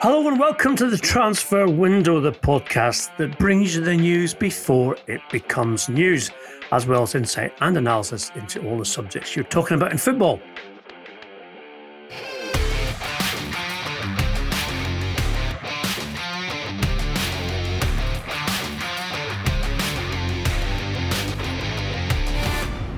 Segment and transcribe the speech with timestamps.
[0.00, 4.94] Hello and welcome to the Transfer Window, the podcast that brings you the news before
[5.06, 6.30] it becomes news,
[6.70, 10.38] as well as insight and analysis into all the subjects you're talking about in football.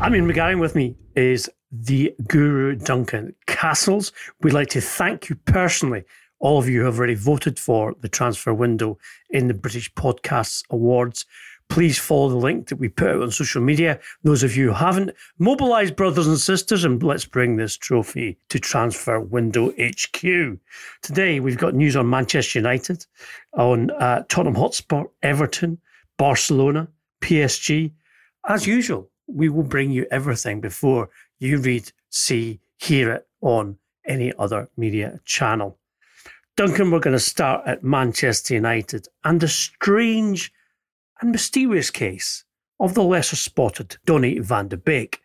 [0.03, 4.11] Ian McGarry with me is the guru Duncan Castles.
[4.41, 6.03] We'd like to thank you personally
[6.41, 8.99] all of you who have already voted for the transfer window
[9.31, 11.27] in the British Podcasts Awards.
[11.69, 14.01] Please follow the link that we put out on social media.
[14.23, 18.59] Those of you who haven't, mobilize brothers and sisters and let's bring this trophy to
[18.59, 20.59] Transfer Window HQ.
[21.03, 23.05] Today, we've got news on Manchester United,
[23.53, 25.79] on uh, Tottenham Hotspur, Everton,
[26.17, 26.89] Barcelona,
[27.21, 27.93] PSG.
[28.49, 34.33] As usual, we will bring you everything before you read, see, hear it on any
[34.39, 35.78] other media channel.
[36.59, 40.53] Duncan, we're going to start at Manchester United and the strange
[41.21, 42.43] and mysterious case
[42.81, 45.21] of the lesser spotted Donny van de Beek.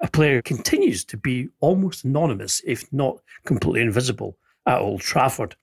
[0.00, 5.54] A player continues to be almost anonymous, if not completely invisible, at Old Trafford.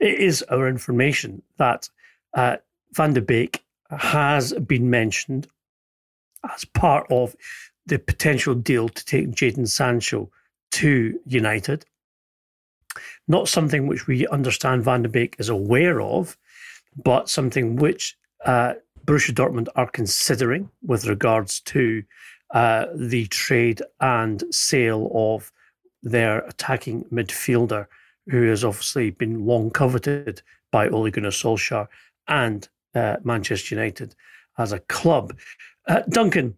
[0.00, 1.88] It is our information that
[2.34, 2.56] uh,
[2.94, 5.46] Van de Beek has been mentioned
[6.52, 7.36] as part of
[7.86, 10.28] the potential deal to take Jadon Sancho
[10.72, 11.86] to United
[13.28, 16.36] not something which we understand Van de Beek is aware of,
[17.02, 18.74] but something which uh,
[19.06, 22.02] Borussia Dortmund are considering with regards to
[22.52, 25.50] uh, the trade and sale of
[26.02, 27.86] their attacking midfielder,
[28.28, 31.88] who has obviously been long coveted by Ole Gunnar Solskjaer
[32.28, 34.14] and uh, Manchester United
[34.58, 35.36] as a club.
[35.88, 36.56] Uh, Duncan,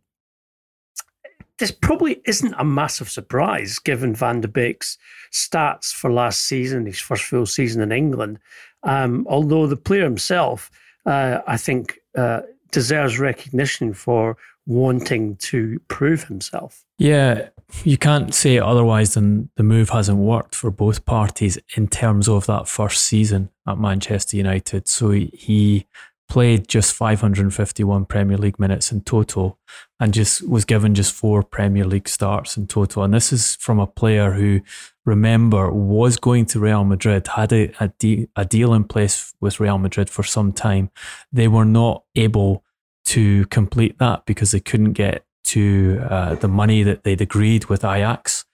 [1.59, 4.98] this probably isn't a massive surprise given Van de Beek's
[5.32, 8.38] stats for last season, his first full season in England.
[8.82, 10.70] Um, although the player himself,
[11.06, 16.84] uh, I think, uh, deserves recognition for wanting to prove himself.
[16.98, 17.48] Yeah,
[17.82, 22.47] you can't say otherwise than the move hasn't worked for both parties in terms of
[22.47, 24.88] that first season at Manchester United.
[24.88, 25.87] So he
[26.28, 29.58] played just 551 Premier League minutes in total
[30.00, 33.02] and just was given just four Premier League starts in total.
[33.02, 34.60] And this is from a player who,
[35.04, 39.60] remember, was going to Real Madrid, had a, a, de- a deal in place with
[39.60, 40.90] Real Madrid for some time.
[41.32, 42.64] They were not able
[43.06, 47.84] to complete that because they couldn't get to uh, the money that they'd agreed with
[47.84, 48.44] Ajax.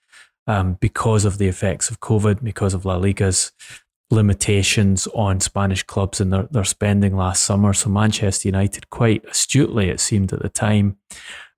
[0.47, 3.51] Um, because of the effects of COVID, because of La Liga's
[4.11, 7.73] limitations on Spanish clubs and their, their spending last summer.
[7.73, 10.97] So Manchester United, quite astutely, it seemed at the time,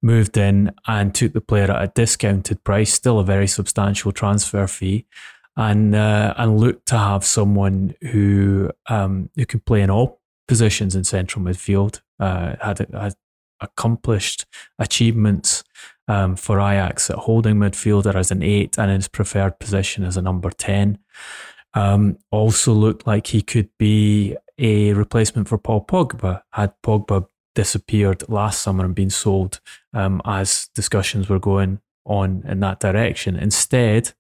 [0.02, 4.68] moved in and took the player at a discounted price, still a very substantial transfer
[4.68, 5.06] fee,
[5.56, 10.96] and uh, and looked to have someone who um, who can play in all positions
[10.96, 12.02] in central midfield.
[12.20, 13.14] Uh, had, had
[13.60, 14.46] accomplished
[14.78, 15.64] achievements
[16.08, 20.18] um, for Ajax at holding midfielder as an eight and in his preferred position as
[20.18, 20.98] a number ten.
[21.74, 28.28] Um, also looked like he could be a replacement for Paul Pogba had Pogba disappeared
[28.30, 29.60] last summer and been sold
[29.94, 33.36] um, as discussions were going on in that direction.
[33.36, 34.14] Instead,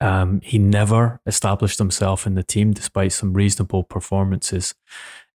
[0.00, 4.74] um, he never established himself in the team despite some reasonable performances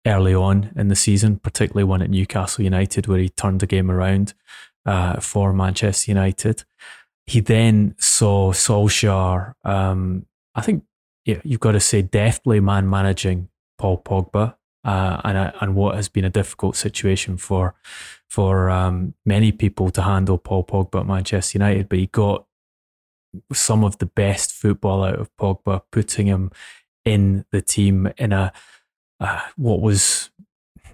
[0.07, 3.91] early on in the season, particularly one at Newcastle United where he turned the game
[3.91, 4.35] around
[4.85, 6.65] uh, for Manchester United.
[7.27, 10.27] He then saw Solskjaer um,
[10.57, 10.85] I think
[11.27, 13.49] yeah, you've got to say deftly man managing
[13.79, 14.55] Paul Pogba,
[14.85, 17.75] uh, and uh, and what has been a difficult situation for
[18.29, 21.89] for um, many people to handle Paul Pogba at Manchester United.
[21.89, 22.47] But he got
[23.53, 26.51] some of the best football out of Pogba, putting him
[27.05, 28.53] in the team in a
[29.21, 30.31] uh, what was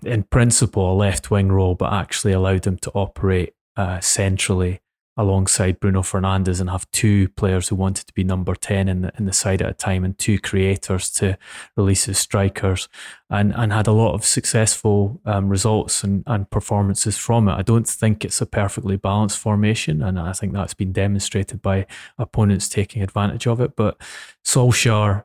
[0.02, 4.80] in principle a left wing role, but actually allowed him to operate uh, centrally
[5.16, 9.12] alongside Bruno Fernandes and have two players who wanted to be number 10 in the,
[9.18, 11.36] in the side at a time and two creators to
[11.76, 12.88] release his strikers
[13.28, 17.54] and, and had a lot of successful um, results and, and performances from it.
[17.54, 21.86] I don't think it's a perfectly balanced formation and I think that's been demonstrated by
[22.16, 23.76] opponents taking advantage of it.
[23.76, 24.00] But
[24.44, 25.24] Solskjaer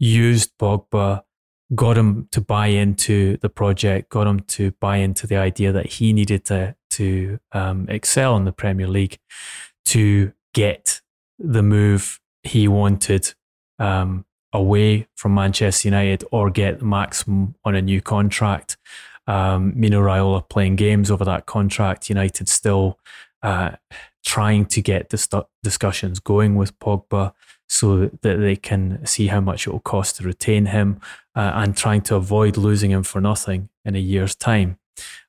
[0.00, 1.22] used Pogba,
[1.74, 5.86] got him to buy into the project, got him to buy into the idea that
[5.86, 9.18] he needed to to um, excel in the Premier League
[9.84, 11.00] to get
[11.38, 13.34] the move he wanted
[13.78, 18.76] um, away from Manchester United or get the maximum on a new contract.
[19.26, 22.08] Um, Mino Raiola playing games over that contract.
[22.08, 22.98] United still
[23.42, 23.72] uh,
[24.24, 25.28] trying to get dis-
[25.62, 27.32] discussions going with Pogba
[27.68, 31.00] so that they can see how much it will cost to retain him
[31.36, 34.78] uh, and trying to avoid losing him for nothing in a year's time.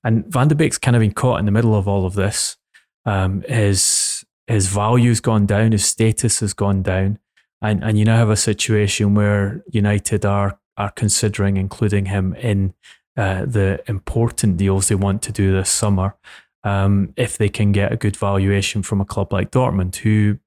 [0.04, 2.58] And Van de Beek's kind of been caught in the middle of all of this.
[3.06, 7.20] Um, his his value's gone down, his status has gone down,
[7.62, 12.74] and and you now have a situation where United are are considering including him in
[13.18, 16.16] uh, the important deals they want to do this summer.
[16.64, 20.40] Um, if they can get a good valuation from a club like Dortmund, who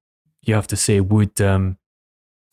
[0.42, 1.78] you have to say would um,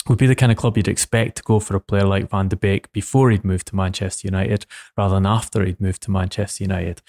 [0.10, 2.48] would be the kind of club you'd expect to go for a player like Van
[2.48, 4.66] de Beek before he'd moved to Manchester United
[4.98, 7.02] rather than after he'd moved to Manchester United.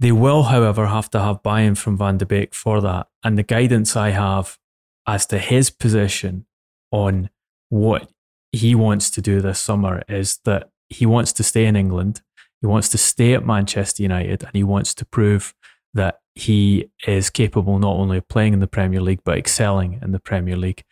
[0.00, 3.08] They will, however, have to have buy in from Van de Beek for that.
[3.22, 4.58] And the guidance I have
[5.06, 6.46] as to his position
[6.90, 7.30] on
[7.68, 8.10] what
[8.50, 12.22] he wants to do this summer is that he wants to stay in England,
[12.60, 15.54] he wants to stay at Manchester United, and he wants to prove
[15.94, 20.12] that he is capable not only of playing in the Premier League but excelling in
[20.12, 20.84] the Premier League.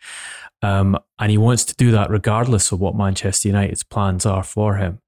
[0.61, 4.75] Um, and he wants to do that regardless of what Manchester United's plans are for
[4.75, 4.99] him.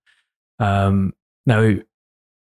[0.60, 1.14] Um,
[1.46, 1.76] now,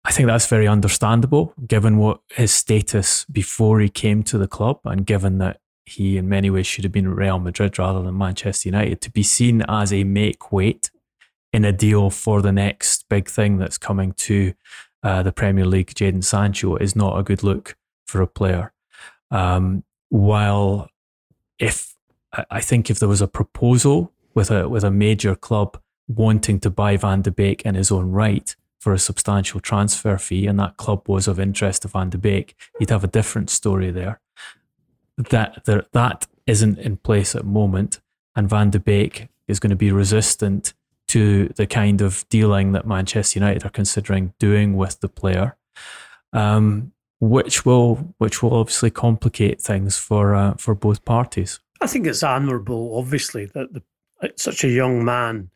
[0.06, 4.80] I think that's very understandable given what his status before he came to the club
[4.85, 8.18] and given that he in many ways should have been at Real Madrid rather than
[8.18, 10.92] Manchester United to be seen as a make weight
[11.51, 14.53] in a deal for the next big thing that's coming to
[15.01, 17.75] uh, the Premier League, Jadon Sancho, is not a good look
[18.09, 18.73] for a player.
[19.31, 20.89] Um, while
[21.59, 21.95] if
[22.50, 26.69] I think if there was a proposal with a with a major club wanting to
[26.69, 30.77] buy Van de Beek in his own right for a substantial transfer fee, and that
[30.77, 34.19] club was of interest to Van de Beek, you'd have a different story there.
[35.17, 38.00] That there, that isn't in place at the moment,
[38.35, 40.73] and Van de Beek is going to be resistant
[41.09, 45.57] to the kind of dealing that Manchester United are considering doing with the player.
[46.33, 51.60] Um, which will which will obviously complicate things for uh, for both parties.
[51.81, 53.83] I think it's admirable, obviously, that the,
[54.36, 55.50] such a young man,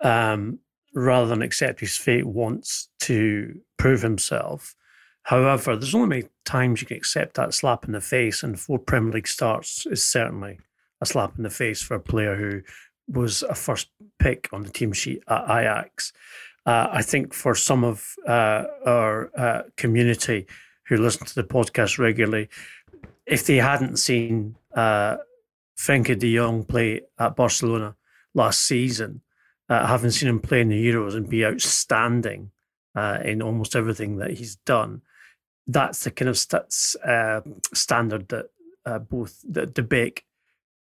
[0.00, 0.60] um,
[0.94, 4.74] rather than accept his fate, wants to prove himself.
[5.22, 8.78] However, there's only many times you can accept that slap in the face, and four
[8.78, 10.58] Premier League starts is certainly
[11.02, 12.62] a slap in the face for a player who
[13.06, 13.88] was a first
[14.18, 16.12] pick on the team sheet at Ajax.
[16.64, 20.46] Uh, I think for some of uh, our uh, community
[20.88, 22.48] who listen to the podcast regularly,
[23.26, 25.16] if they hadn't seen uh,
[25.76, 27.94] Frenkie de Jong play at Barcelona
[28.34, 29.20] last season,
[29.68, 32.50] uh, having seen him play in the Euros and be outstanding
[32.94, 35.02] uh, in almost everything that he's done,
[35.66, 37.40] that's the kind of st- uh,
[37.74, 38.46] standard that
[38.86, 40.24] uh, both that De Beek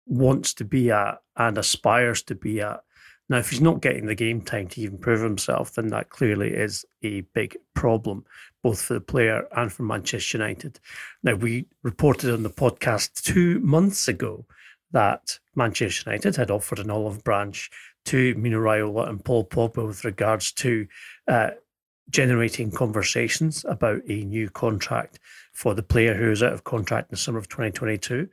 [0.06, 2.82] wants to be at and aspires to be at.
[3.28, 6.50] Now, if he's not getting the game time to even prove himself, then that clearly
[6.50, 8.26] is a big problem,
[8.64, 10.80] both for the player and for Manchester United.
[11.22, 14.46] Now, we reported on the podcast two months ago
[14.90, 17.70] that Manchester United had offered an olive branch
[18.06, 20.86] to Mino Raiola and Paul Pogba with regards to
[21.28, 21.50] uh,
[22.08, 25.20] generating conversations about a new contract
[25.52, 28.26] for the player who is out of contract in the summer of 2022,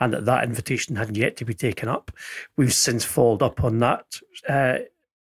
[0.00, 2.10] and that that invitation had yet to be taken up.
[2.56, 4.78] We've since followed up on that, uh,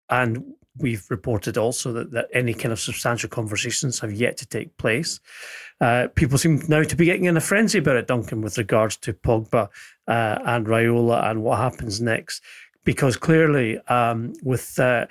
[0.09, 4.75] and we've reported also that, that any kind of substantial conversations have yet to take
[4.77, 5.19] place.
[5.81, 8.97] Uh, people seem now to be getting in a frenzy about it, Duncan, with regards
[8.97, 9.69] to Pogba
[10.07, 12.41] uh, and Raiola and what happens next.
[12.83, 15.05] Because clearly, um, with uh,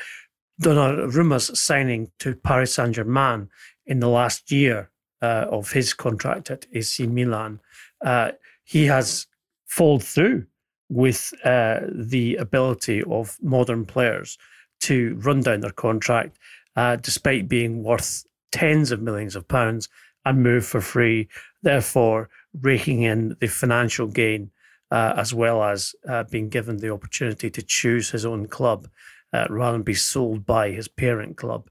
[0.60, 3.48] Donnarumma's signing to Paris Saint Germain
[3.86, 4.90] in the last year
[5.22, 7.60] uh, of his contract at AC Milan,
[8.04, 8.32] uh,
[8.64, 9.26] he has
[9.66, 10.46] followed through
[10.88, 14.38] with uh, the ability of modern players
[14.80, 16.38] to run down their contract,
[16.76, 19.88] uh, despite being worth tens of millions of pounds
[20.24, 21.28] and move for free,
[21.62, 22.28] therefore
[22.60, 24.50] raking in the financial gain
[24.90, 28.88] uh, as well as uh, being given the opportunity to choose his own club
[29.32, 31.68] uh, rather than be sold by his parent club.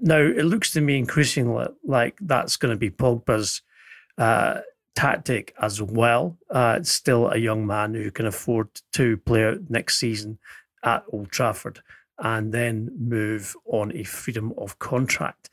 [0.00, 3.62] Now, it looks to me increasingly like that's going to be Pogba's
[4.16, 4.60] uh,
[4.94, 6.38] tactic as well.
[6.50, 10.38] Uh, still a young man who can afford to play out next season
[10.84, 11.80] at Old Trafford
[12.18, 15.50] and then move on a freedom of contract.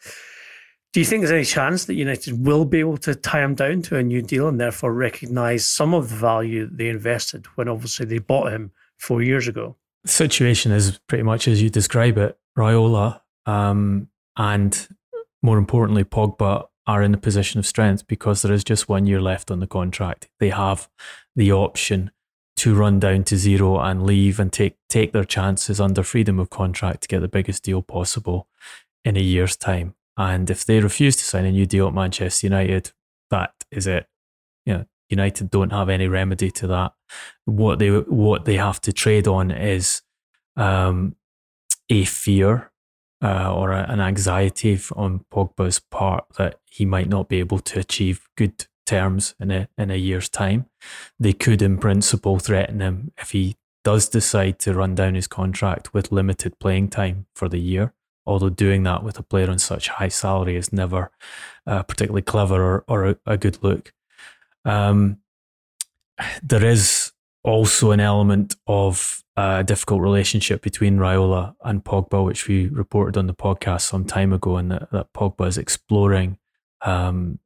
[0.92, 3.84] Do you think there's any chance that United will be able to tie him down
[3.84, 8.08] to a new deal and therefore recognise some of the value they invested when obviously
[8.08, 9.76] they bought him four years ago?
[10.04, 12.38] The situation is pretty much as you describe it.
[12.58, 14.88] Raiola um, and
[15.42, 19.22] more importantly, Pogba are in a position of strength because there is just one year
[19.22, 20.28] left on the contract.
[20.40, 20.90] They have
[21.36, 22.12] the option
[22.60, 26.50] to run down to zero and leave and take take their chances under freedom of
[26.50, 28.48] contract to get the biggest deal possible
[29.04, 29.96] in a year's time.
[30.18, 32.92] And if they refuse to sign a new deal at Manchester United,
[33.32, 34.08] that is it.
[34.66, 36.94] You know, United don't have any remedy to that.
[37.46, 40.02] What they what they have to trade on is
[40.58, 41.16] um,
[41.90, 42.72] a fear
[43.24, 47.80] uh, or a, an anxiety on Pogba's part that he might not be able to
[47.80, 50.66] achieve good terms in a in a year's time.
[51.20, 55.94] They could, in principle, threaten him if he does decide to run down his contract
[55.94, 57.94] with limited playing time for the year.
[58.26, 61.12] Although doing that with a player on such high salary is never
[61.66, 63.94] uh, particularly clever or, or a, a good look.
[64.66, 65.18] Um,
[66.44, 72.68] there is also an element of a difficult relationship between Raiola and Pogba, which we
[72.68, 76.38] reported on the podcast some time ago, and that, that Pogba is exploring
[76.82, 77.40] um,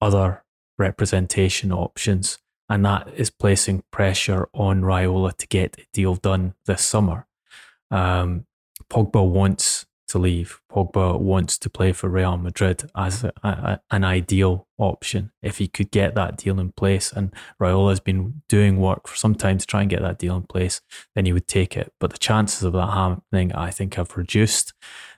[0.00, 0.43] other
[0.78, 2.38] representation options,
[2.68, 7.26] and that is placing pressure on Raiola to get a deal done this summer.
[7.90, 8.46] Um,
[8.90, 10.60] Pogba wants to leave.
[10.70, 15.66] Pogba wants to play for Real Madrid as a, a, an ideal option if he
[15.66, 17.12] could get that deal in place.
[17.12, 20.36] And Raiola has been doing work for some time to try and get that deal
[20.36, 20.80] in place,
[21.14, 21.92] then he would take it.
[21.98, 24.72] But the chances of that happening, I think, have reduced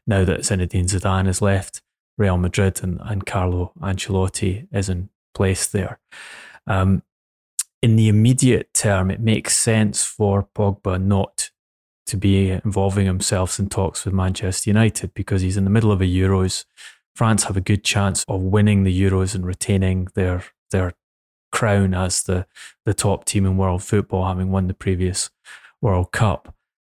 [0.07, 1.83] now that Zinedine Zidane has left
[2.17, 5.99] Real Madrid and, and Carlo Ancelotti is in place there.
[6.67, 7.03] Um,
[7.83, 11.51] in the immediate term, it makes sense for Pogba not
[12.07, 16.01] to be involving himself in talks with Manchester United because he's in the middle of
[16.01, 16.65] a Euros.
[17.15, 20.95] France have a good chance of winning the Euros and retaining their their
[21.53, 22.47] crown as the
[22.85, 25.31] the top team in world football, having won the previous
[25.83, 26.55] World Cup.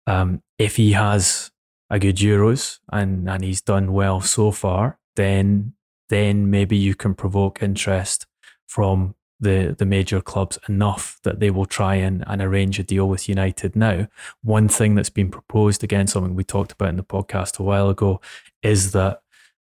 [0.07, 1.51] Um, if he has
[1.89, 5.73] a good Euros and and he's done well so far, then
[6.09, 8.25] then maybe you can provoke interest
[8.69, 13.09] from the the major clubs enough that they will try and, and arrange a deal
[13.09, 14.07] with United now.
[14.43, 17.89] One thing that's been proposed, again, something we talked about in the podcast a while
[17.89, 18.21] ago,
[18.61, 19.21] is that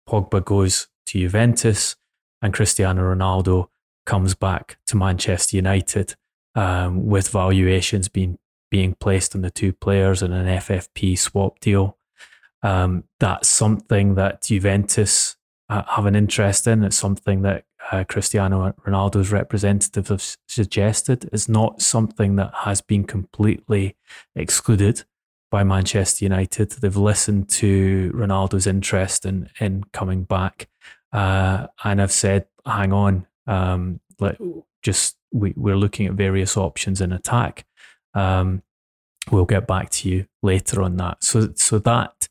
[0.08, 1.96] Pogba goes to Juventus
[2.42, 3.70] and Cristiano Ronaldo
[4.06, 6.16] comes back to Manchester United
[6.56, 8.38] um, with valuations being
[8.70, 11.98] being placed on the two players in an FFP swap deal.
[12.62, 15.38] Um, that's something that Juventus
[15.70, 16.84] uh, have an interest in.
[16.84, 23.04] It's something that uh, Cristiano Ronaldo's representatives have suggested is not something that has been
[23.04, 23.96] completely
[24.36, 25.04] excluded
[25.52, 26.72] by Manchester United.
[26.72, 30.70] They've listened to Ronaldo's interest in in coming back,
[31.12, 34.38] uh, and have said, "Hang on, um, let
[34.84, 37.66] just we, we're looking at various options in attack.
[38.14, 38.62] Um,
[39.32, 42.30] we'll get back to you later on that." So, so that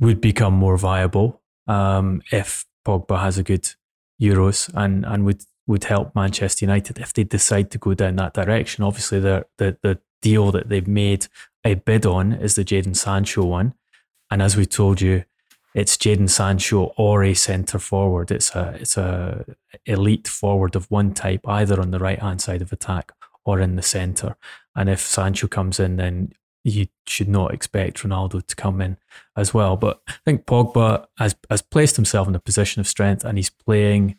[0.00, 3.68] would become more viable um, if Pogba has a good
[4.20, 8.34] euros and and would would help Manchester United if they decide to go down that
[8.34, 8.84] direction.
[8.84, 11.26] Obviously, the the the deal that they've made
[11.64, 13.74] a bid on is the Jadon Sancho one,
[14.30, 15.24] and as we told you,
[15.74, 18.30] it's Jadon Sancho or a centre forward.
[18.30, 19.44] It's a it's a
[19.86, 23.12] elite forward of one type, either on the right hand side of attack
[23.44, 24.36] or in the centre.
[24.76, 26.32] And if Sancho comes in, then
[26.64, 28.96] you should not expect Ronaldo to come in
[29.36, 29.76] as well.
[29.76, 33.50] But I think Pogba has, has placed himself in a position of strength and he's
[33.50, 34.16] playing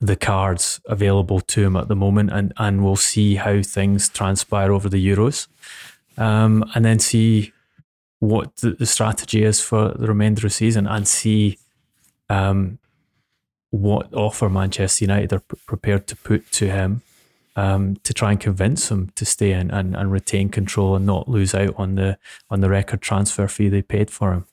[0.00, 2.30] the cards available to him at the moment.
[2.32, 5.48] And, and we'll see how things transpire over the Euros
[6.16, 7.52] um, and then see
[8.20, 11.58] what the, the, strategy is for the remainder of the season and see
[12.28, 12.78] um,
[13.70, 17.02] what offer Manchester United are prepared to put to him
[17.58, 21.28] um, to try and convince them to stay in and, and retain control and not
[21.28, 22.16] lose out on the
[22.50, 24.46] on the record transfer fee they paid for him.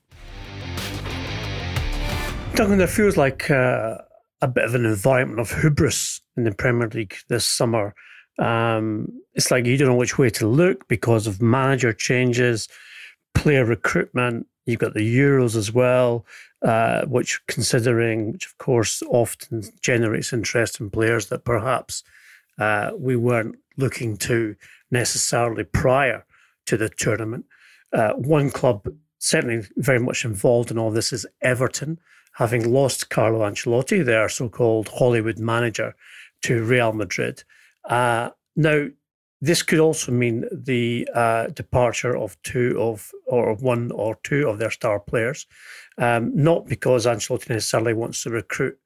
[2.55, 3.99] Duncan, there feels like uh,
[4.41, 7.93] a bit of an environment of hubris in the Premier League this summer.
[8.39, 12.67] Um, it's like you don't know which way to look because of manager changes,
[13.35, 14.47] player recruitment.
[14.65, 16.25] You've got the Euros as well,
[16.63, 22.03] uh, which considering, which of course often generates interest in players that perhaps
[22.59, 24.55] uh, we weren't looking to
[24.91, 26.25] necessarily prior
[26.65, 27.45] to the tournament.
[27.93, 28.87] Uh, one club
[29.19, 31.99] certainly very much involved in all this is Everton,
[32.33, 35.95] having lost Carlo Ancelotti, their so-called Hollywood manager,
[36.43, 37.43] to Real Madrid.
[37.85, 38.87] Uh, now,
[39.41, 44.59] this could also mean the uh, departure of two of, or one or two of
[44.59, 45.45] their star players,
[45.97, 48.77] um, not because Ancelotti necessarily wants to recruit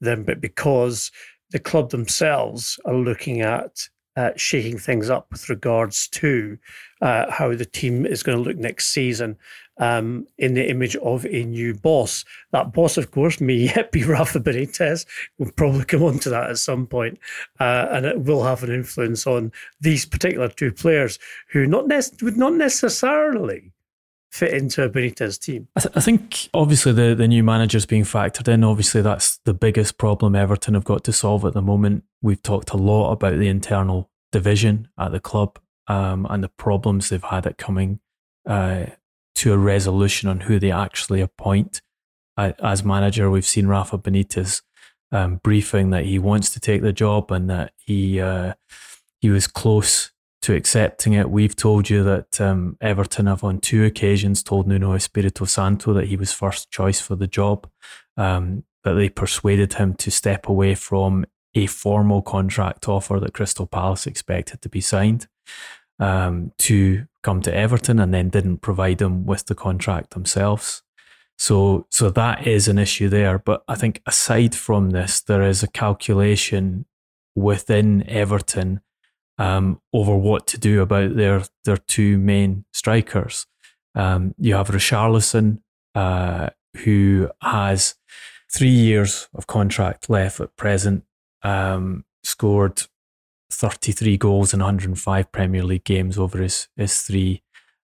[0.00, 1.10] them, but because
[1.56, 6.58] the club themselves are looking at uh, shaking things up with regards to
[7.00, 9.38] uh, how the team is going to look next season
[9.78, 12.26] um, in the image of a new boss.
[12.52, 15.06] That boss, of course, may yet be Rafa Benitez.
[15.38, 17.18] We'll probably come on to that at some point,
[17.58, 21.18] uh, and it will have an influence on these particular two players
[21.52, 23.72] who not ne- would not necessarily
[24.30, 25.68] fit into a Benitez team.
[25.76, 29.54] I, th- I, think obviously the, the new managers being factored in, obviously that's the
[29.54, 32.04] biggest problem Everton have got to solve at the moment.
[32.22, 37.08] We've talked a lot about the internal division at the club um, and the problems
[37.08, 38.00] they've had at coming
[38.46, 38.86] uh,
[39.36, 41.80] to a resolution on who they actually appoint
[42.36, 43.30] as manager.
[43.30, 44.62] We've seen Rafa Benitez
[45.12, 48.54] um, briefing that he wants to take the job and that he uh,
[49.20, 50.10] he was close
[50.42, 51.30] to accepting it.
[51.30, 56.06] We've told you that um, Everton have on two occasions told Nuno Espirito Santo that
[56.06, 57.68] he was first choice for the job,
[58.16, 63.66] um, that they persuaded him to step away from a formal contract offer that Crystal
[63.66, 65.26] Palace expected to be signed
[65.98, 70.82] um, to come to Everton and then didn't provide him with the contract themselves.
[71.38, 73.38] So, so that is an issue there.
[73.38, 76.86] But I think aside from this, there is a calculation
[77.34, 78.80] within Everton
[79.38, 83.46] um, over what to do about their their two main strikers.
[83.94, 85.60] Um, you have Richarlison,
[85.94, 87.94] uh, who has
[88.52, 91.04] three years of contract left at present
[91.42, 92.82] um, scored
[93.52, 97.42] 33 goals in 105 Premier League games over his, his three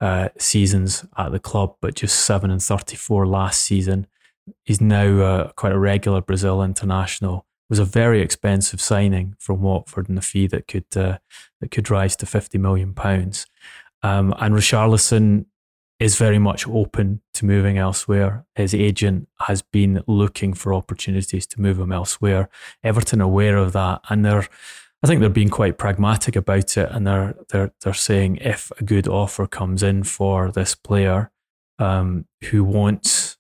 [0.01, 4.07] uh, seasons at the club, but just 7 and 34 last season.
[4.65, 7.47] He's now uh, quite a regular Brazil international.
[7.75, 11.19] Was a very expensive signing from Watford and a fee that could uh,
[11.61, 13.49] that could rise to 50 million pounds.
[14.01, 15.47] Um, and Richarlison
[15.99, 18.47] is very much open to moving elsewhere.
[18.55, 22.49] His agent has been looking for opportunities to move him elsewhere.
[22.85, 24.47] Everton aware of that, and they're,
[25.03, 28.85] I think they're being quite pragmatic about it, and they're they're they're saying if a
[28.85, 31.33] good offer comes in for this player
[31.81, 33.37] um, who wants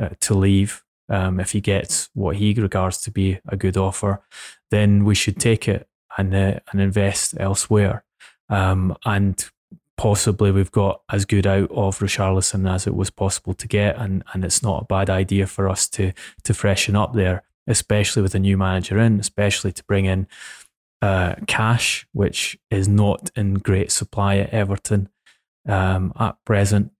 [0.00, 4.22] uh, to leave, um, if he gets what he regards to be a good offer,
[4.70, 8.04] then we should take it and uh, and invest elsewhere.
[8.48, 9.48] Um, and
[9.96, 14.24] possibly we've got as good out of Richarlison as it was possible to get, and
[14.32, 16.12] and it's not a bad idea for us to
[16.44, 20.26] to freshen up there, especially with a new manager in, especially to bring in
[21.02, 25.08] uh, cash, which is not in great supply at Everton
[25.68, 26.92] um, at present.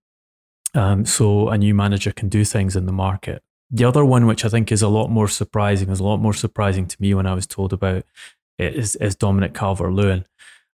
[0.75, 3.41] Um, so a new manager can do things in the market.
[3.71, 6.33] The other one, which I think is a lot more surprising, is a lot more
[6.33, 8.03] surprising to me when I was told about
[8.57, 10.25] it, is, is Dominic Calvert Lewin.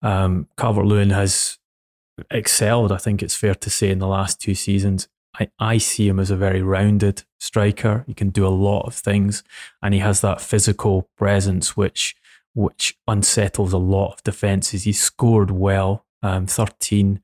[0.02, 1.58] Um, Calvert Lewin has
[2.30, 5.08] excelled, I think it's fair to say, in the last two seasons.
[5.38, 8.04] I, I see him as a very rounded striker.
[8.06, 9.44] He can do a lot of things,
[9.82, 12.16] and he has that physical presence which
[12.52, 14.82] which unsettles a lot of defenses.
[14.82, 17.22] He scored well, um, 13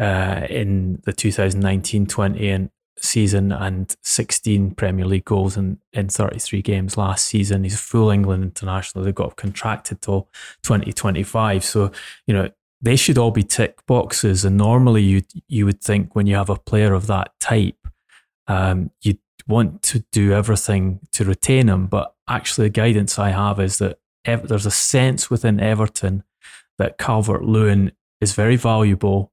[0.00, 7.26] uh, in the 2019-20 season and 16 Premier League goals in, in 33 games last
[7.26, 7.64] season.
[7.64, 9.04] He's a full England international.
[9.04, 10.28] They've got contracted till
[10.62, 11.64] 2025.
[11.64, 11.90] So,
[12.26, 14.44] you know, they should all be tick boxes.
[14.44, 17.76] And normally, you you would think when you have a player of that type,
[18.46, 21.86] um, you'd want to do everything to retain him.
[21.86, 26.22] But actually, the guidance I have is that ev- there's a sense within Everton
[26.78, 29.32] that Calvert Lewin is very valuable,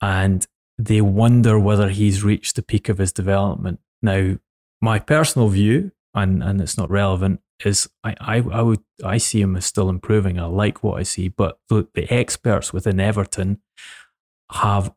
[0.00, 0.46] and
[0.78, 3.80] they wonder whether he's reached the peak of his development.
[4.00, 4.38] Now,
[4.80, 9.40] my personal view, and and it's not relevant, is I, I, I would I see
[9.40, 10.38] him as still improving.
[10.38, 13.60] I like what I see, but the, the experts within Everton
[14.50, 14.92] have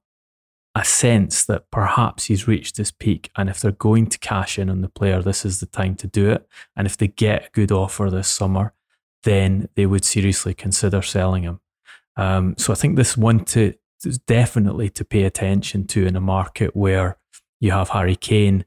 [0.78, 4.70] a sense that perhaps he's reached his peak, and if they're going to cash in
[4.70, 6.48] on the player, this is the time to do it.
[6.76, 8.74] And if they get a good offer this summer,
[9.24, 11.60] then they would seriously consider selling him.
[12.18, 13.74] Um, so I think this one to
[14.18, 17.18] definitely to pay attention to in a market where
[17.60, 18.66] you have Harry Kane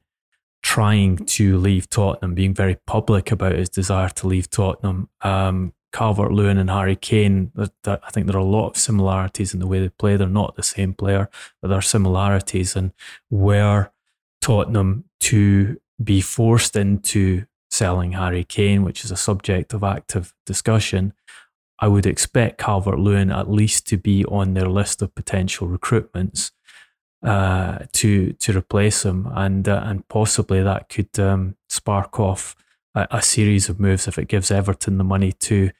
[0.61, 5.09] trying to leave Tottenham, being very public about his desire to leave Tottenham.
[5.21, 9.59] Um, Calvert Lewin and Harry Kane, I think there are a lot of similarities in
[9.59, 10.17] the way they play.
[10.17, 11.29] They're not the same player,
[11.61, 12.75] but there are similarities.
[12.75, 12.91] And
[13.29, 13.91] were
[14.41, 21.13] Tottenham to be forced into selling Harry Kane, which is a subject of active discussion,
[21.81, 26.51] I would expect Calvert Lewin at least to be on their list of potential recruitments
[27.23, 32.55] uh, to to replace him, and uh, and possibly that could um, spark off
[32.95, 35.71] a, a, series of moves if it gives Everton the money to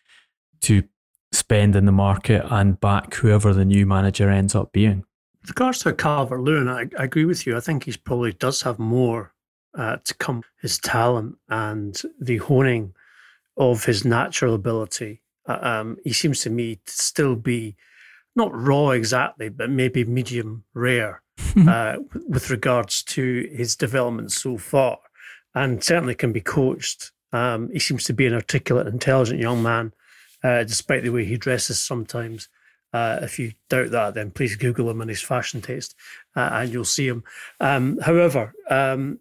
[0.61, 0.83] to
[1.31, 5.05] spend in the market and back whoever the new manager ends up being.
[5.41, 7.55] With regards to Calvert Lewin, I, I, agree with you.
[7.55, 9.33] I think he probably does have more
[9.77, 10.43] uh, to come.
[10.61, 12.93] His talent and the honing
[13.55, 15.21] of his natural ability
[15.61, 17.75] um, he seems to me to still be
[18.35, 21.21] not raw exactly, but maybe medium rare
[21.67, 24.97] uh, with regards to his development so far,
[25.55, 27.11] and certainly can be coached.
[27.31, 29.93] Um, he seems to be an articulate, intelligent young man,
[30.43, 32.49] uh, despite the way he dresses sometimes.
[32.91, 35.95] Uh, if you doubt that, then please Google him and his fashion taste,
[36.35, 37.23] uh, and you'll see him.
[37.59, 39.19] Um, however, um,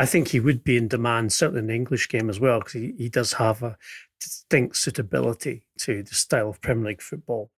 [0.00, 2.72] I think he would be in demand, certainly in the English game as well, because
[2.72, 3.76] he, he does have a
[4.18, 7.50] distinct suitability to the style of Premier League football.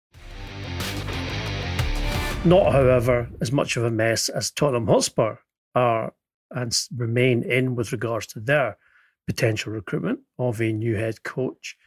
[2.44, 5.36] Not, however, as much of a mess as Tottenham Hotspur
[5.76, 6.14] are
[6.50, 8.76] and remain in with regards to their
[9.28, 11.78] potential recruitment of a new head coach.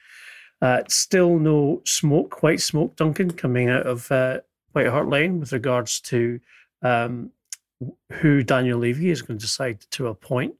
[0.62, 4.38] Uh, still no smoke, white smoke, Duncan, coming out of uh,
[4.70, 6.38] White Hart Lane with regards to
[6.80, 7.32] um,
[8.12, 10.54] who Daniel Levy is going to decide to appoint.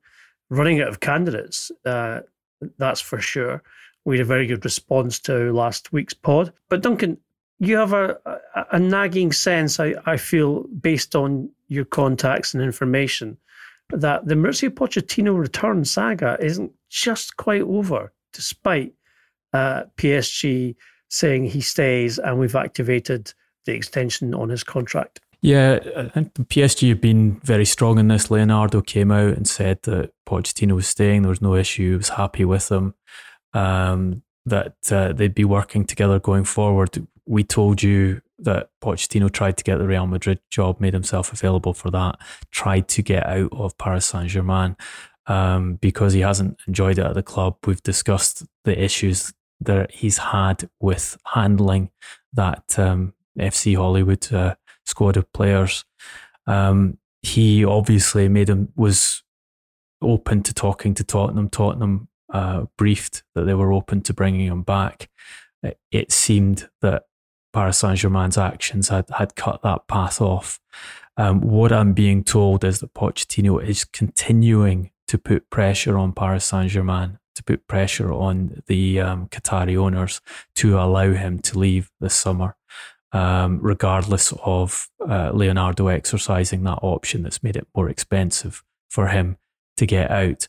[0.51, 2.21] Running out of candidates, uh,
[2.79, 3.63] that's for sure.
[4.05, 6.53] We had a very good response to last week's pod.
[6.69, 7.19] But Duncan,
[7.59, 12.63] you have a, a, a nagging sense, I, I feel, based on your contacts and
[12.63, 13.39] information,
[13.91, 18.93] that the Mauricio Pochettino return saga isn't just quite over, despite
[19.53, 20.75] uh, PSG
[21.09, 23.33] saying he stays and we've activated
[23.67, 25.21] the extension on his contract.
[25.45, 28.31] Yeah, PSG have been very strong in this.
[28.31, 31.21] Leonardo came out and said that Pochettino was staying.
[31.21, 31.91] There was no issue.
[31.91, 32.95] He was happy with him.
[33.53, 37.07] Um, that uh, they'd be working together going forward.
[37.27, 41.75] We told you that Pochettino tried to get the Real Madrid job, made himself available
[41.75, 42.17] for that,
[42.51, 44.79] tried to get out of Paris Saint Germain
[45.27, 47.59] um, because he hasn't enjoyed it at the club.
[47.67, 51.91] We've discussed the issues that he's had with handling
[52.33, 54.55] that um, FC Hollywood uh,
[54.85, 55.85] squad of players.
[56.47, 59.23] Um, he obviously made him was
[60.03, 61.49] open to talking to Tottenham.
[61.49, 65.09] Tottenham uh, briefed that they were open to bringing him back.
[65.63, 67.05] It, it seemed that
[67.53, 70.61] Paris Saint Germain's actions had, had cut that path off.
[71.17, 76.45] Um, what I'm being told is that Pochettino is continuing to put pressure on Paris
[76.45, 80.21] Saint Germain, to put pressure on the um, Qatari owners
[80.57, 82.57] to allow him to leave this summer,
[83.15, 89.37] um, regardless of uh, Leonardo exercising that option that's made it more expensive for him
[89.77, 90.49] to get out.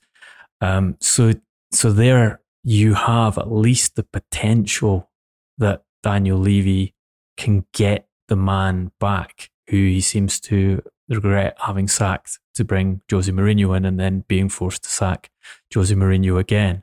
[0.61, 1.33] Um, so,
[1.71, 5.11] so there you have at least the potential
[5.59, 6.95] that Daniel Levy
[7.37, 13.31] can get the man back who he seems to regret having sacked to bring Jose
[13.31, 15.29] Mourinho in and then being forced to sack
[15.73, 16.81] Jose Mourinho again.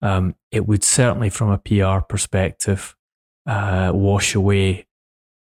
[0.00, 2.96] Um, it would certainly, from a PR perspective,
[3.46, 4.87] uh, wash away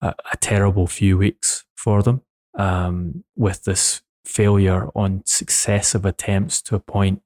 [0.05, 2.21] a, a, terrible few weeks for them
[2.59, 7.23] um, with this failure on successive attempts to appoint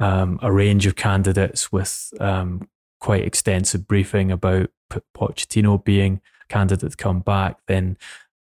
[0.00, 2.68] um, a range of candidates with um,
[3.00, 4.70] quite extensive briefing about
[5.16, 7.96] Pochettino being a candidate to come back, then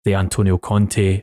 [0.05, 1.23] the Antonio Conte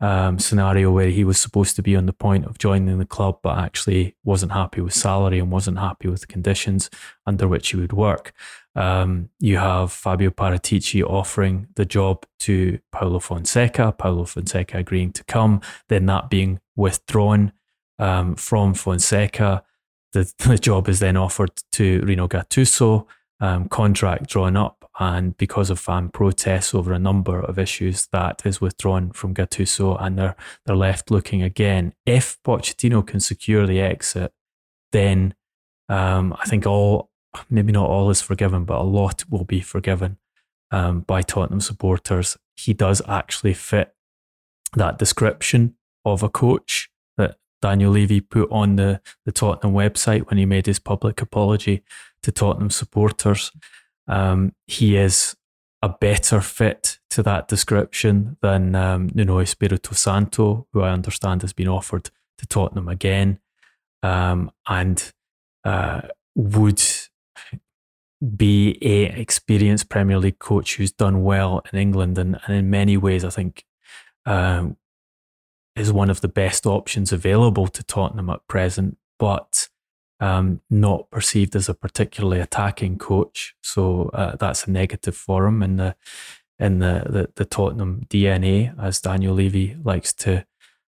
[0.00, 3.38] um, scenario where he was supposed to be on the point of joining the club,
[3.42, 6.90] but actually wasn't happy with salary and wasn't happy with the conditions
[7.26, 8.32] under which he would work.
[8.76, 15.24] Um, you have Fabio Paratici offering the job to Paulo Fonseca, Paulo Fonseca agreeing to
[15.24, 17.52] come, then that being withdrawn
[17.98, 19.64] um, from Fonseca.
[20.12, 23.06] The, the job is then offered to Rino Gattuso,
[23.40, 28.42] um, contract drawn up and because of fan protests over a number of issues, that
[28.46, 31.92] is withdrawn from Gattuso, and they're they're left looking again.
[32.06, 34.32] If Pochettino can secure the exit,
[34.92, 35.34] then
[35.88, 37.10] um, I think all
[37.50, 40.18] maybe not all is forgiven, but a lot will be forgiven
[40.70, 42.36] um, by Tottenham supporters.
[42.56, 43.94] He does actually fit
[44.74, 50.38] that description of a coach that Daniel Levy put on the, the Tottenham website when
[50.38, 51.82] he made his public apology
[52.22, 53.52] to Tottenham supporters.
[54.08, 55.36] Um, he is
[55.82, 61.52] a better fit to that description than um, Nuno Espirito Santo, who I understand has
[61.52, 63.38] been offered to Tottenham again,
[64.02, 65.12] um, and
[65.64, 66.02] uh,
[66.34, 66.82] would
[68.36, 72.96] be a experienced Premier League coach who's done well in England, and, and in many
[72.96, 73.64] ways, I think.
[74.24, 74.76] Um,
[75.76, 79.68] is one of the best options available to Tottenham at present, but
[80.20, 83.54] um, not perceived as a particularly attacking coach.
[83.62, 85.94] So uh, that's a negative for him in the
[86.58, 90.46] in the, the, the Tottenham DNA, as Daniel Levy likes to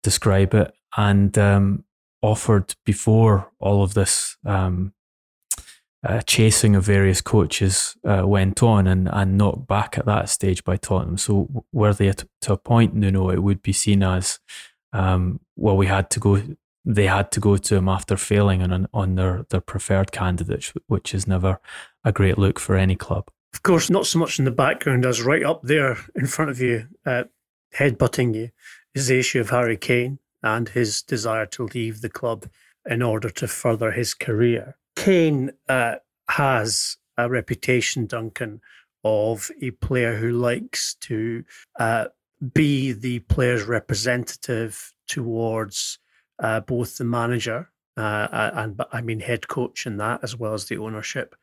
[0.03, 1.83] describe it, and um,
[2.21, 4.93] offered before all of this um,
[6.07, 10.63] uh, chasing of various coaches uh, went on and, and knocked back at that stage
[10.63, 11.17] by Tottenham.
[11.17, 14.39] So were they to, to a point, Nuno, it would be seen as,
[14.93, 16.41] um, well, we had to go
[16.89, 21.13] they had to go to him after failing on on their their preferred candidate, which
[21.13, 21.59] is never
[22.05, 23.29] a great look for any club.
[23.53, 26.61] Of course, not so much in the background as right up there in front of
[26.61, 27.25] you, uh,
[27.75, 28.51] headbutting you,
[28.95, 32.45] is the issue of Harry Kane and his desire to leave the club
[32.85, 34.77] in order to further his career.
[34.97, 35.95] Kane uh,
[36.27, 38.61] has a reputation, Duncan,
[39.03, 41.43] of a player who likes to
[41.79, 42.05] uh,
[42.53, 45.99] be the player's representative towards
[46.39, 50.65] uh, both the manager uh, and, I mean, head coach in that, as well as
[50.65, 51.35] the ownership.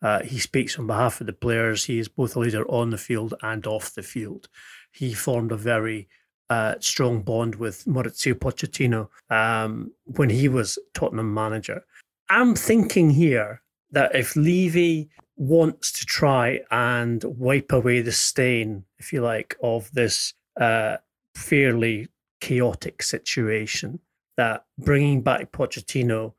[0.00, 1.84] Uh, he speaks on behalf of the players.
[1.84, 4.48] He is both a leader on the field and off the field.
[4.90, 6.08] He formed a very
[6.48, 11.84] uh, strong bond with Mauricio Pochettino um, when he was Tottenham manager.
[12.32, 19.12] I'm thinking here that if Levy wants to try and wipe away the stain, if
[19.12, 20.96] you like, of this uh,
[21.34, 22.08] fairly
[22.40, 24.00] chaotic situation,
[24.38, 26.32] that bringing back Pochettino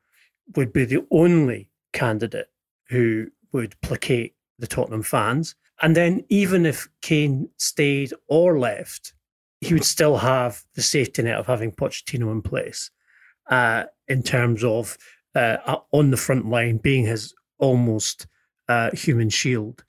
[0.56, 2.50] would be the only candidate
[2.88, 5.54] who would placate the Tottenham fans.
[5.80, 9.12] And then, even if Kane stayed or left,
[9.60, 12.90] he would still have the safety net of having Pochettino in place
[13.48, 14.98] uh, in terms of
[15.34, 18.26] uh, on the front line being his almost
[18.68, 19.84] uh, human shield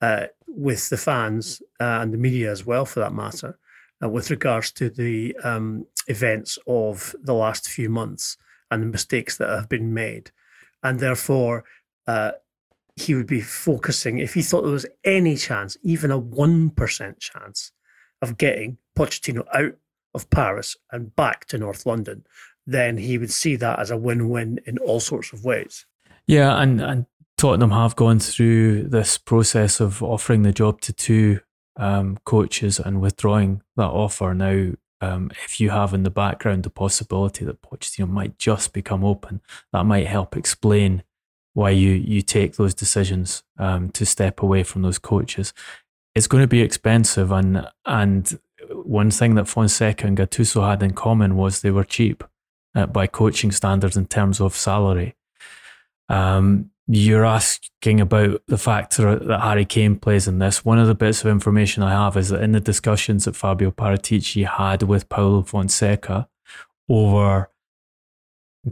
[0.00, 3.58] uh, with the fans uh, and the media as well, for that matter,
[4.02, 8.36] uh, with regards to the um, events of the last few months
[8.70, 10.30] and the mistakes that have been made.
[10.82, 11.64] And therefore,
[12.96, 17.72] he would be focusing, if he thought there was any chance, even a 1% chance,
[18.20, 19.76] of getting Pochettino out
[20.14, 22.24] of Paris and back to North London,
[22.70, 25.86] then he would see that as a win-win in all sorts of ways.
[26.26, 27.06] Yeah, and and
[27.36, 31.40] Tottenham have gone through this process of offering the job to two
[31.76, 34.34] um, coaches and withdrawing that offer.
[34.34, 39.04] Now, um, if you have in the background the possibility that Pochettino might just become
[39.04, 39.40] open,
[39.72, 41.02] that might help explain
[41.54, 45.52] why you you take those decisions um, to step away from those coaches.
[46.14, 48.38] It's going to be expensive, and and
[48.70, 52.22] one thing that Fonseca and Gattuso had in common was they were cheap
[52.74, 55.16] uh, by coaching standards in terms of salary.
[56.08, 60.64] Um, you're asking about the factor that Harry Kane plays in this.
[60.64, 63.70] One of the bits of information I have is that in the discussions that Fabio
[63.70, 66.28] Paratici had with Paulo Fonseca
[66.88, 67.48] over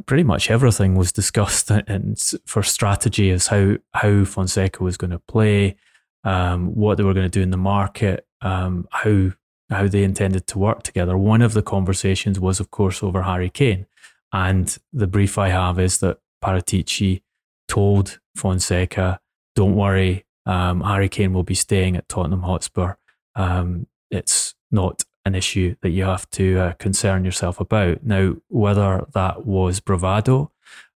[0.07, 5.21] pretty much everything was discussed and for strategy is how how Fonseca was going to
[5.21, 5.77] play,
[6.25, 9.31] um, what they were going to do in the market, um, how
[9.71, 11.17] how they intended to work together.
[11.17, 13.87] One of the conversations was, of course, over Harry Kane,
[14.33, 17.23] and the brief I have is that Paratici
[17.67, 19.21] told Fonseca,
[19.55, 22.95] "Don't worry, um, Harry Kane will be staying at Tottenham Hotspur.
[23.35, 29.07] Um, it's not an issue that you have to uh, concern yourself about." Now, whether
[29.13, 30.51] that was bravado,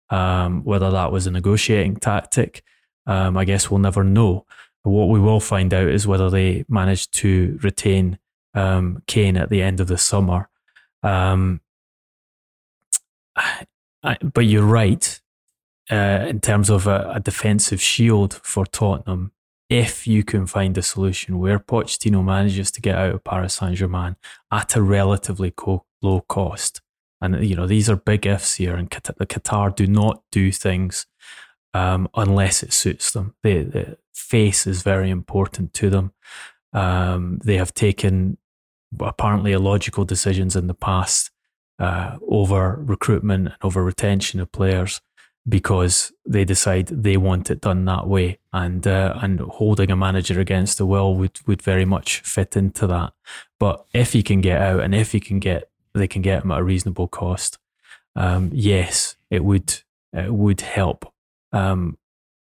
[0.08, 2.62] um, whether that was a negotiating tactic,
[3.06, 4.46] um, I guess we'll never know.
[4.85, 8.18] What we will find out is whether they managed to retain
[8.55, 10.49] um, Kane at the end of the summer.
[11.03, 11.61] Um,
[14.05, 15.21] I, but you're right
[15.91, 19.33] uh, in terms of a, a, defensive shield for Tottenham.
[19.69, 23.77] If you can find a solution where Pochettino manages to get out of Paris Saint
[23.77, 24.17] Germain
[24.51, 26.83] at a relatively co- low cost,
[27.21, 30.53] and you know these are big ifs here, and Qatar, the Qatar do not do
[30.53, 31.07] things
[31.73, 33.35] um, unless it suits them.
[33.43, 36.12] The, the face is very important to them.
[36.75, 38.38] Um, they have taken
[39.00, 41.31] apparently illogical decisions in the past
[41.78, 45.00] uh, over recruitment and over retention of players
[45.48, 50.38] because they decide they want it done that way, and uh, and holding a manager
[50.38, 53.12] against the will would would very much fit into that.
[53.59, 56.52] But if he can get out, and if he can get, they can get him
[56.52, 57.59] at a reasonable cost.
[58.14, 59.81] Um, yes, it would
[60.12, 61.12] it would help
[61.52, 61.98] um,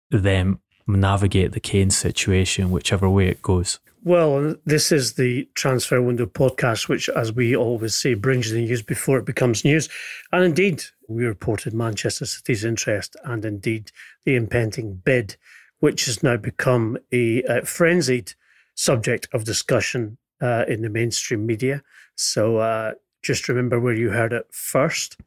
[0.10, 0.60] them
[0.96, 3.80] navigate the Kane situation, whichever way it goes.
[4.04, 8.82] Well, this is the Transfer Window podcast, which, as we always say, brings the news
[8.82, 9.90] before it becomes news.
[10.32, 13.92] And indeed, we reported Manchester City's interest and indeed
[14.24, 15.36] the impending bid,
[15.80, 18.34] which has now become a, frenzied
[18.76, 21.84] subject of discussion uh, in the mainstream media.
[22.16, 25.18] So uh, just remember where you heard it first.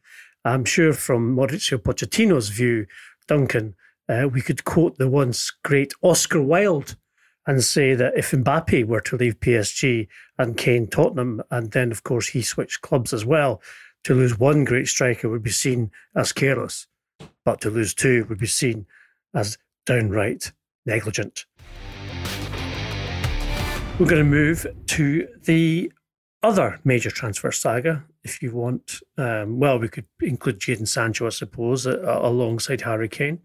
[0.44, 2.86] I'm sure from Mauricio Pochettino's view,
[3.26, 3.74] Duncan,
[4.10, 6.96] uh, we could quote the once great Oscar Wilde
[7.46, 12.02] and say that if Mbappe were to leave PSG and Kane Tottenham, and then of
[12.02, 13.62] course he switched clubs as well,
[14.04, 16.86] to lose one great striker would be seen as careless,
[17.44, 18.86] but to lose two would be seen
[19.34, 20.52] as downright
[20.86, 21.46] negligent.
[23.98, 25.92] We're going to move to the
[26.42, 29.00] other major transfer saga if you want.
[29.18, 33.40] Um, well, we could include Jadon Sancho, I suppose, uh, alongside Harry Kane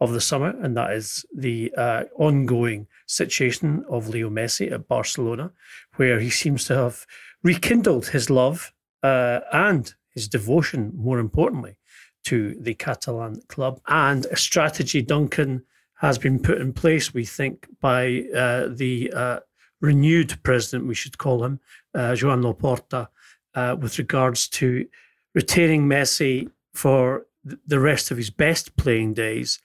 [0.00, 5.52] of the summer, and that is the uh, ongoing situation of Leo Messi at Barcelona,
[5.96, 7.06] where he seems to have
[7.42, 11.76] rekindled his love uh, and his devotion, more importantly,
[12.24, 13.80] to the Catalan club.
[13.86, 15.64] And a strategy, Duncan,
[15.96, 19.40] has been put in place, we think, by uh, the uh,
[19.82, 21.60] renewed president, we should call him,
[21.94, 23.08] uh, Joan Laporta,
[23.54, 24.86] uh, with regards to
[25.34, 29.60] retaining Messi for the rest of his best playing days,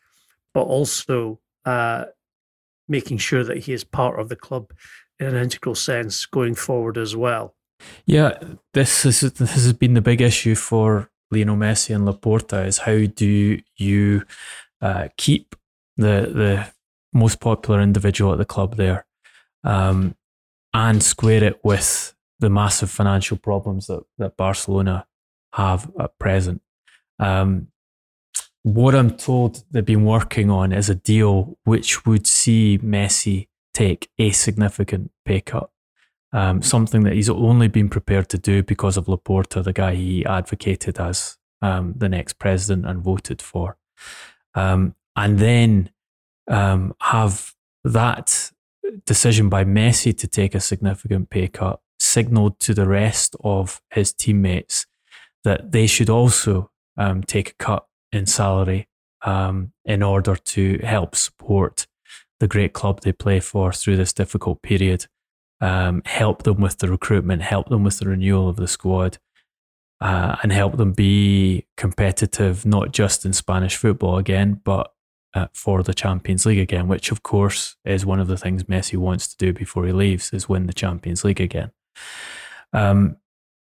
[0.55, 2.05] but also uh,
[2.87, 4.71] making sure that he is part of the club
[5.19, 7.53] in an integral sense going forward as well.
[8.05, 8.39] Yeah,
[8.73, 13.05] this is this has been the big issue for Lionel Messi and Laporta is how
[13.05, 14.23] do you
[14.81, 15.55] uh, keep
[15.97, 16.67] the the
[17.13, 19.05] most popular individual at the club there
[19.63, 20.15] um,
[20.73, 25.05] and square it with the massive financial problems that, that Barcelona
[25.53, 26.61] have at present.
[27.19, 27.69] Um,
[28.65, 34.09] what I'm told they've been working on is a deal which would see Messi take
[34.17, 35.69] a significant pay cut.
[36.33, 40.25] Um, something that he's only been prepared to do because of Laporta, the guy he
[40.25, 43.77] advocated as um, the next president and voted for.
[44.55, 45.91] Um, and then
[46.49, 48.49] um, have that
[49.05, 54.11] decision by Messi to take a significant pay cut signaled to the rest of his
[54.11, 54.87] teammates
[55.43, 58.87] that they should also um, take a cut in salary
[59.23, 61.87] um, in order to help support
[62.39, 65.07] the great club they play for through this difficult period,
[65.61, 69.17] um, help them with the recruitment, help them with the renewal of the squad,
[70.01, 74.91] uh, and help them be competitive, not just in Spanish football again, but
[75.33, 78.97] uh, for the Champions League again, which of course is one of the things Messi
[78.97, 81.71] wants to do before he leaves, is win the Champions League again.
[82.73, 83.17] Um,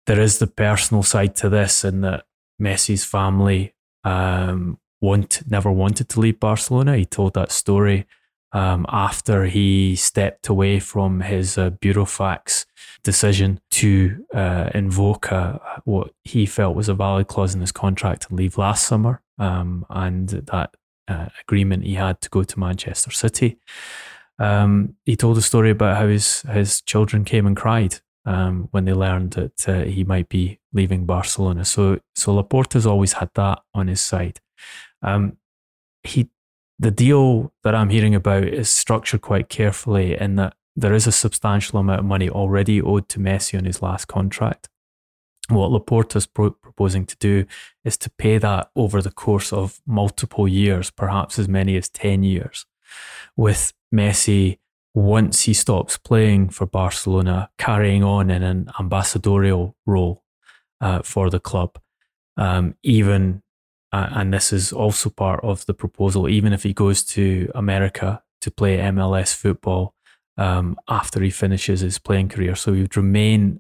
[0.08, 2.26] there is the personal side to this, in that
[2.62, 3.74] Messi's family
[4.08, 6.98] um, want never wanted to leave Barcelona.
[6.98, 8.06] He told that story
[8.54, 12.66] um, after he stepped away from his uh, Burofax
[13.04, 18.28] decision to uh, invoke a, what he felt was a valid clause in his contract
[18.30, 19.22] and leave last summer.
[19.38, 20.76] Um, and that
[21.08, 23.60] uh, agreement he had to go to Manchester City.
[24.40, 28.84] Um, he told a story about how his, his children came and cried um, when
[28.84, 31.64] they learned that uh, he might be leaving Barcelona.
[31.64, 34.42] So, so Laporta's always had that on his side.
[35.02, 35.38] Um,
[36.04, 36.30] he,
[36.78, 41.12] the deal that I'm hearing about is structured quite carefully in that there is a
[41.12, 44.68] substantial amount of money already owed to Messi on his last contract.
[45.48, 47.46] What Laporta's pro- proposing to do
[47.86, 52.24] is to pay that over the course of multiple years, perhaps as many as 10
[52.24, 52.66] years,
[53.38, 54.60] with Messi
[54.98, 60.24] once he stops playing for Barcelona, carrying on in an ambassadorial role
[60.82, 61.78] uh, for the club.
[62.36, 63.44] Um, even,
[63.92, 68.24] uh, and this is also part of the proposal, even if he goes to America
[68.42, 69.94] to play MLS football
[70.36, 72.56] um, after he finishes his playing career.
[72.56, 73.60] So he would remain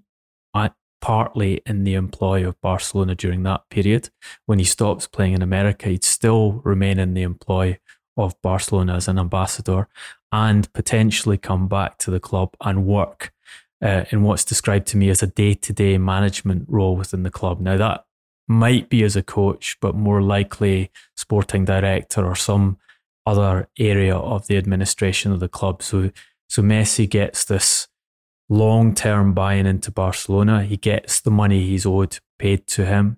[0.56, 4.10] at, partly in the employ of Barcelona during that period.
[4.47, 7.78] When he stops playing in America, he'd still remain in the employ
[8.17, 9.88] of Barcelona as an ambassador
[10.31, 13.33] and potentially come back to the club and work
[13.81, 17.29] uh, in what's described to me as a day to day management role within the
[17.29, 17.59] club.
[17.59, 18.05] Now, that
[18.47, 22.77] might be as a coach, but more likely sporting director or some
[23.25, 25.83] other area of the administration of the club.
[25.83, 26.11] So,
[26.47, 27.87] so Messi gets this
[28.49, 30.63] long term buy in into Barcelona.
[30.63, 33.17] He gets the money he's owed paid to him.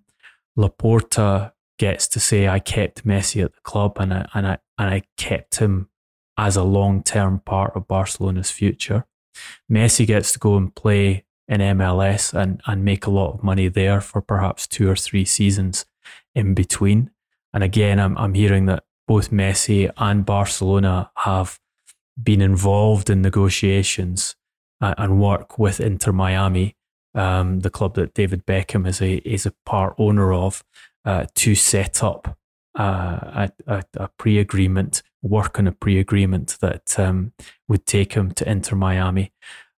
[0.58, 4.89] Laporta gets to say, I kept Messi at the club and I, and I, and
[4.89, 5.89] I kept him
[6.39, 9.06] as a long term part of Barcelona's future.
[9.69, 13.67] Messi gets to go and play in MLS and, and make a lot of money
[13.67, 15.86] there for perhaps two or three seasons
[16.34, 17.12] in between.
[17.54, 21.60] And again, I'm, I'm hearing that both Messi and Barcelona have
[22.21, 24.36] been involved in negotiations
[24.80, 26.78] and work with Inter Miami,
[27.15, 30.63] um, the club that David Beckham is a, is a part owner of,
[31.04, 32.38] uh, to set up
[32.76, 37.34] a, a, pre agreement work on a pre-agreement that um,
[37.68, 39.34] would take him to Inter Miami.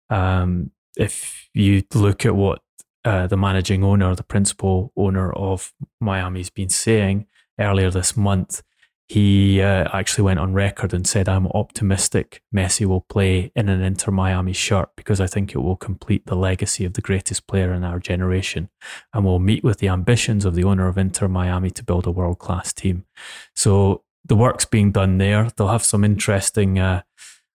[0.08, 2.62] Um, if you look at what
[3.04, 7.26] uh, the managing owner, the principal owner of Miami's been saying
[7.58, 8.62] earlier this month,
[9.10, 13.82] he uh, actually went on record and said, I'm optimistic Messi will play in an
[13.82, 17.72] Inter Miami shirt because I think it will complete the legacy of the greatest player
[17.72, 18.68] in our generation
[19.12, 22.12] and will meet with the ambitions of the owner of Inter Miami to build a
[22.12, 23.04] world class team.
[23.52, 25.50] So the work's being done there.
[25.56, 27.02] They'll have some interesting uh,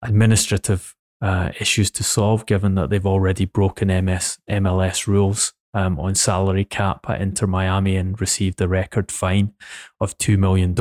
[0.02, 6.16] administrative uh, issues to solve, given that they've already broken MS MLS rules um, on
[6.16, 9.54] salary cap at Inter Miami and received a record fine
[10.00, 10.76] of $2 million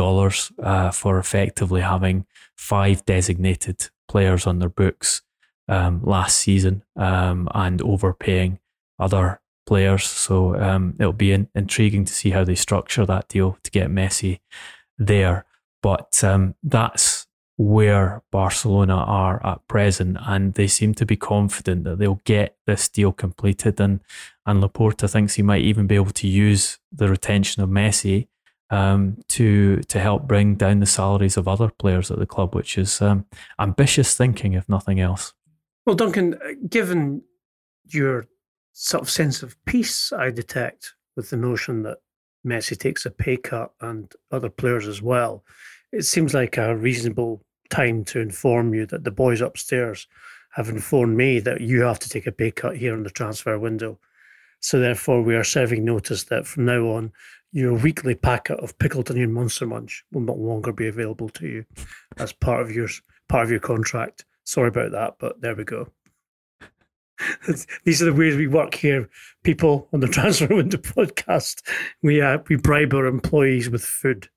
[0.62, 2.26] uh, for effectively having
[2.56, 5.22] five designated players on their books
[5.68, 8.58] um, last season um, and overpaying
[8.98, 10.04] other players.
[10.04, 13.88] So um, it'll be in- intriguing to see how they structure that deal to get
[13.88, 14.40] Messi
[14.98, 15.46] there.
[15.82, 17.19] But um, that's
[17.60, 22.88] where Barcelona are at present, and they seem to be confident that they'll get this
[22.88, 23.78] deal completed.
[23.78, 24.00] And
[24.46, 28.28] and Laporta thinks he might even be able to use the retention of Messi
[28.70, 32.78] um, to to help bring down the salaries of other players at the club, which
[32.78, 33.26] is um,
[33.58, 35.34] ambitious thinking, if nothing else.
[35.84, 37.22] Well, Duncan, given
[37.84, 38.24] your
[38.72, 41.98] sort of sense of peace, I detect with the notion that
[42.46, 45.44] Messi takes a pay cut and other players as well.
[45.92, 50.06] It seems like a reasonable time to inform you that the boys upstairs
[50.50, 53.58] have informed me that you have to take a pay cut here in the transfer
[53.58, 53.98] window.
[54.60, 57.12] So therefore, we are serving notice that from now on,
[57.52, 61.64] your weekly packet of pickled onion monster munch will no longer be available to you
[62.18, 62.88] as part of your
[63.28, 64.24] part of your contract.
[64.44, 65.88] Sorry about that, but there we go.
[67.84, 69.08] These are the ways we work here,
[69.42, 71.62] people on the Transfer Window podcast.
[72.02, 74.28] We uh, we bribe our employees with food.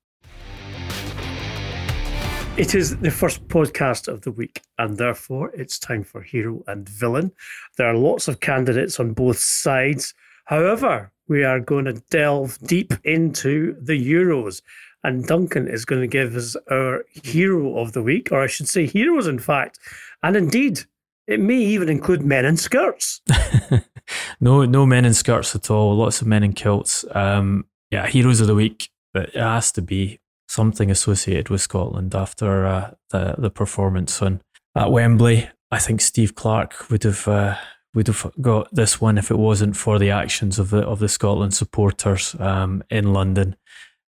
[2.56, 6.88] It is the first podcast of the week, and therefore it's time for hero and
[6.88, 7.32] villain.
[7.76, 10.14] There are lots of candidates on both sides.
[10.44, 14.62] However, we are going to delve deep into the Euros,
[15.02, 18.68] and Duncan is going to give us our hero of the week, or I should
[18.68, 19.80] say, heroes, in fact.
[20.22, 20.82] And indeed,
[21.26, 23.20] it may even include men in skirts.
[24.40, 25.96] no, no men in skirts at all.
[25.96, 27.04] Lots of men in kilts.
[27.16, 28.90] Um, yeah, heroes of the week.
[29.12, 30.20] But it has to be
[30.54, 34.40] something associated with Scotland after uh, the the performance on
[34.76, 35.48] at Wembley.
[35.70, 37.56] I think Steve Clarke would have uh,
[37.94, 41.08] would have got this one if it wasn't for the actions of the of the
[41.08, 43.56] Scotland supporters um, in London,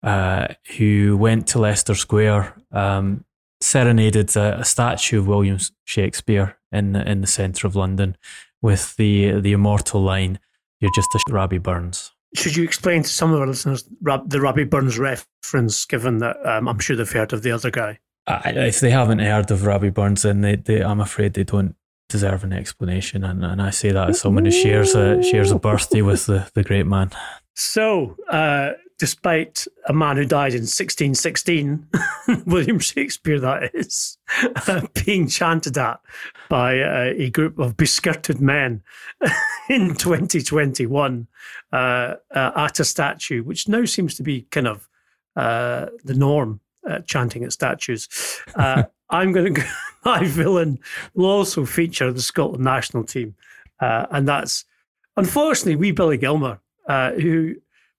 [0.03, 3.25] uh, who went to Leicester Square, um,
[3.61, 8.17] serenaded a, a, statue of William Shakespeare in the, in the centre of London
[8.61, 10.39] with the the immortal line,
[10.81, 14.65] "You're just a Rabbie Burns." Should you explain to some of our listeners the Robbie
[14.65, 17.99] Burns reference, given that um, I'm sure they've heard of the other guy?
[18.27, 21.77] if they haven't heard of Robbie Burns, then they, they, I'm afraid they don't
[22.09, 23.23] deserve an explanation.
[23.25, 26.49] And, and I say that as someone who shares a, shares a birthday with the,
[26.55, 27.11] the great man.
[27.55, 31.89] So, uh, despite a man who died in 1616,
[32.47, 34.19] William Shakespeare, that is,
[34.69, 36.01] uh, being chanted at
[36.49, 38.83] by uh, a group of beskirted men
[39.69, 41.27] in 2021
[41.73, 42.15] uh, uh,
[42.57, 44.89] at a statue, which now seems to be kind of
[45.37, 46.61] uh, the norm,
[47.07, 48.09] chanting at statues.
[49.11, 49.69] I'm going to go,
[50.05, 50.79] my villain
[51.15, 53.35] will also feature the Scotland national team.
[53.81, 54.65] and that's,
[55.17, 57.57] unfortunately, wee Billy Gilmour, who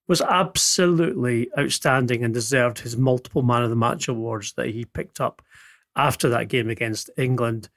[0.08, 5.20] was absolutely outstanding and deserved his multiple man of the match awards that he picked
[5.20, 5.42] up
[5.96, 7.68] after that game against England.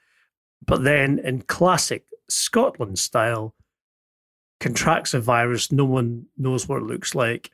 [0.65, 3.55] But then, in classic Scotland style,
[4.59, 7.49] contracts a virus no one knows what it looks like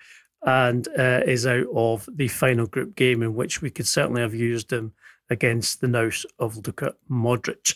[0.45, 4.33] and uh, is out of the final group game in which we could certainly have
[4.33, 4.93] used him
[5.29, 7.75] against the nous of Luka Modric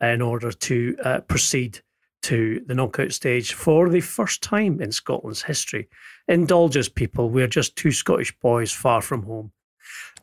[0.00, 1.80] in order to uh, proceed
[2.22, 5.88] to the knockout stage for the first time in Scotland's history.
[6.28, 7.30] Indulge us, people.
[7.30, 9.52] We're just two Scottish boys far from home.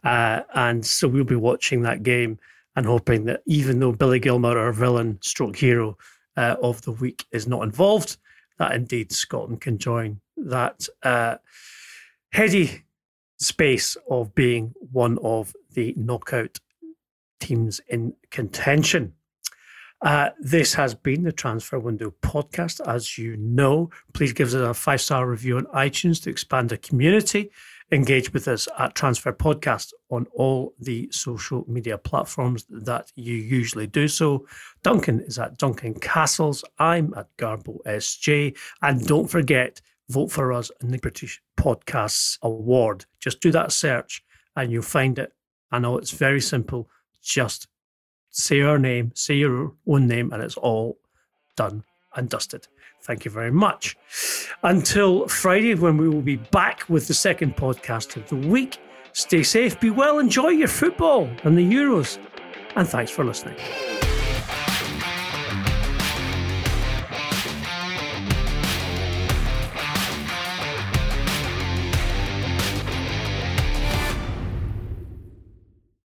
[0.04, 2.40] Uh, and so we'll be watching that game
[2.76, 5.98] and hoping that even though Billy Gilmour, our villain stroke hero
[6.38, 8.18] uh, of the week, is not involved,
[8.60, 11.38] that indeed Scotland can join that uh,
[12.32, 12.84] heady
[13.40, 16.60] space of being one of the knockout
[17.40, 19.14] teams in contention.
[20.02, 22.86] Uh, this has been the Transfer Window podcast.
[22.88, 26.78] As you know, please give us a five star review on iTunes to expand the
[26.78, 27.52] community.
[27.92, 33.88] Engage with us at Transfer Podcast on all the social media platforms that you usually
[33.88, 34.46] do so.
[34.84, 36.66] Duncan is at Duncan Castles.
[36.80, 38.58] I'm at Garbo SJ.
[38.82, 39.80] And don't forget,
[40.10, 43.06] vote for us in the British Podcasts Award.
[43.22, 44.22] Just do that search
[44.58, 45.32] and you'll find it.
[45.72, 46.90] I know it's very simple.
[47.22, 47.68] Just
[48.38, 50.98] say our name, say your own name, and it's all
[51.56, 51.84] done
[52.16, 52.68] and dusted.
[53.04, 53.98] Thank you very much.
[54.64, 58.78] Until Friday, when we will be back with the second podcast of the week,
[59.14, 62.20] stay safe, be well, enjoy your football and the Euros,
[62.76, 63.56] and thanks for listening.